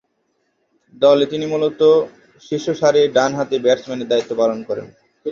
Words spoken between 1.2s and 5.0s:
তিনি মূলতঃ শীর্ষসারির ডানহাতি ব্যাটসম্যানের দায়িত্ব পালন করেন।